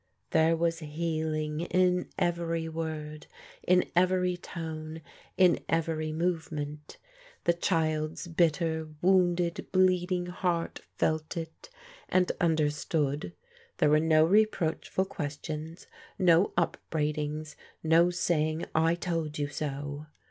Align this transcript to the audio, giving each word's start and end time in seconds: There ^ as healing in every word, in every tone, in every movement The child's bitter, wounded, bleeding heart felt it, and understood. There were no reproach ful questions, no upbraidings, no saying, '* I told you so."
There 0.31 0.57
^ 0.57 0.67
as 0.67 0.79
healing 0.79 1.59
in 1.61 2.09
every 2.17 2.67
word, 2.67 3.27
in 3.61 3.85
every 3.95 4.35
tone, 4.35 5.01
in 5.37 5.59
every 5.69 6.11
movement 6.11 6.97
The 7.43 7.53
child's 7.53 8.25
bitter, 8.25 8.87
wounded, 9.03 9.67
bleeding 9.71 10.25
heart 10.25 10.81
felt 10.97 11.37
it, 11.37 11.69
and 12.09 12.31
understood. 12.41 13.33
There 13.77 13.91
were 13.91 13.99
no 13.99 14.25
reproach 14.25 14.89
ful 14.89 15.05
questions, 15.05 15.85
no 16.17 16.51
upbraidings, 16.57 17.55
no 17.83 18.09
saying, 18.09 18.65
'* 18.71 18.73
I 18.73 18.95
told 18.95 19.37
you 19.37 19.49
so." 19.49 20.07